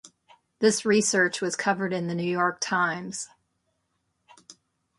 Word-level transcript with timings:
This 0.57 0.83
research 0.83 1.41
was 1.41 1.55
covered 1.55 1.93
in 1.93 2.07
The 2.07 2.15
New 2.15 2.23
York 2.25 2.59
Times. 2.59 3.29